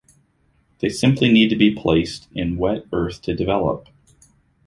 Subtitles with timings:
[0.79, 3.87] They simply need to be placed in wet earth to develop.